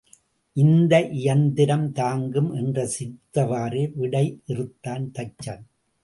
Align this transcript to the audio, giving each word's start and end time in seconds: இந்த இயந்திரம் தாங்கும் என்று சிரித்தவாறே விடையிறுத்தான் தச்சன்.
இந்த 0.55 0.93
இயந்திரம் 1.09 1.91
தாங்கும் 1.91 2.53
என்று 2.53 2.83
சிரித்தவாறே 2.87 3.83
விடையிறுத்தான் 3.99 5.05
தச்சன். 5.13 5.63